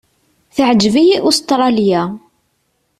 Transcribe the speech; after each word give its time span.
Teɛǧeb-iyi 0.55 1.17
Ustṛalya. 1.29 2.03